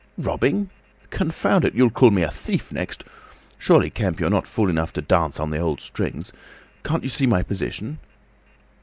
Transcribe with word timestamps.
"Robbing! 0.17 0.71
Confound 1.11 1.63
it! 1.63 1.75
You'll 1.75 1.91
call 1.91 2.09
me 2.09 2.23
a 2.23 2.31
thief 2.31 2.71
next! 2.71 3.03
Surely, 3.59 3.91
Kemp, 3.91 4.19
you're 4.19 4.31
not 4.31 4.47
fool 4.47 4.67
enough 4.67 4.91
to 4.93 5.01
dance 5.03 5.39
on 5.39 5.51
the 5.51 5.59
old 5.59 5.79
strings. 5.79 6.33
Can't 6.83 7.03
you 7.03 7.09
see 7.09 7.27
my 7.27 7.43
position?" 7.43 7.99